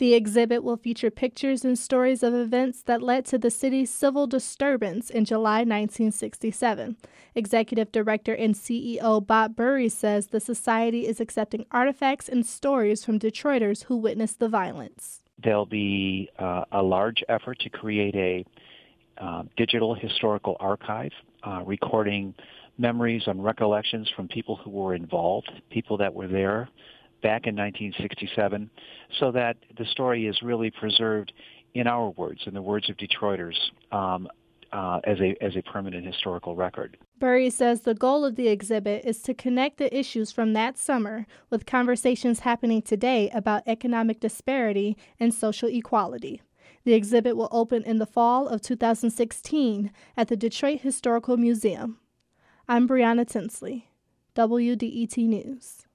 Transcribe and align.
The 0.00 0.14
exhibit 0.14 0.64
will 0.64 0.78
feature 0.78 1.10
pictures 1.10 1.62
and 1.62 1.78
stories 1.78 2.22
of 2.22 2.32
events 2.32 2.82
that 2.84 3.02
led 3.02 3.26
to 3.26 3.36
the 3.36 3.50
city's 3.50 3.90
civil 3.90 4.26
disturbance 4.26 5.10
in 5.10 5.26
July 5.26 5.58
1967. 5.58 6.96
Executive 7.34 7.92
Director 7.92 8.32
and 8.32 8.54
CEO 8.54 9.26
Bob 9.26 9.56
Bury 9.56 9.90
says 9.90 10.28
the 10.28 10.40
Society 10.40 11.06
is 11.06 11.20
accepting 11.20 11.66
artifacts 11.70 12.30
and 12.30 12.46
stories 12.46 13.04
from 13.04 13.18
Detroiters 13.18 13.84
who 13.84 13.96
witnessed 13.98 14.40
the 14.40 14.48
violence. 14.48 15.20
There'll 15.36 15.66
be 15.66 16.30
uh, 16.38 16.64
a 16.72 16.82
large 16.82 17.22
effort 17.28 17.58
to 17.58 17.68
create 17.68 18.14
a 18.14 18.46
uh, 19.18 19.42
digital 19.58 19.94
historical 19.94 20.56
archive 20.60 21.12
uh, 21.46 21.62
recording 21.66 22.34
memories 22.78 23.24
and 23.26 23.44
recollections 23.44 24.10
from 24.16 24.28
people 24.28 24.56
who 24.56 24.70
were 24.70 24.94
involved, 24.94 25.50
people 25.68 25.98
that 25.98 26.14
were 26.14 26.26
there 26.26 26.70
back 27.22 27.46
in 27.46 27.54
1967 27.56 28.70
so 29.18 29.32
that 29.32 29.56
the 29.76 29.84
story 29.86 30.26
is 30.26 30.40
really 30.42 30.70
preserved 30.70 31.32
in 31.74 31.86
our 31.86 32.10
words, 32.10 32.42
in 32.46 32.54
the 32.54 32.62
words 32.62 32.90
of 32.90 32.96
Detroiters, 32.96 33.56
um, 33.92 34.28
uh, 34.72 35.00
as 35.04 35.20
a 35.20 35.36
as 35.42 35.56
a 35.56 35.62
permanent 35.62 36.06
historical 36.06 36.54
record. 36.54 36.96
Bury 37.18 37.50
says 37.50 37.82
the 37.82 37.94
goal 37.94 38.24
of 38.24 38.36
the 38.36 38.48
exhibit 38.48 39.04
is 39.04 39.20
to 39.22 39.34
connect 39.34 39.78
the 39.78 39.94
issues 39.96 40.30
from 40.32 40.52
that 40.52 40.78
summer 40.78 41.26
with 41.50 41.66
conversations 41.66 42.40
happening 42.40 42.80
today 42.80 43.30
about 43.34 43.62
economic 43.66 44.20
disparity 44.20 44.96
and 45.18 45.34
social 45.34 45.68
equality. 45.68 46.40
The 46.84 46.94
exhibit 46.94 47.36
will 47.36 47.48
open 47.50 47.82
in 47.82 47.98
the 47.98 48.06
fall 48.06 48.48
of 48.48 48.62
2016 48.62 49.90
at 50.16 50.28
the 50.28 50.36
Detroit 50.36 50.80
Historical 50.80 51.36
Museum. 51.36 51.98
I'm 52.66 52.88
Brianna 52.88 53.26
Tinsley, 53.26 53.90
WDET 54.34 55.18
News. 55.18 55.82